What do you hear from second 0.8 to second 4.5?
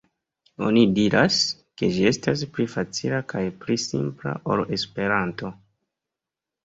diras, ke ĝi estas pli facila kaj pli simpla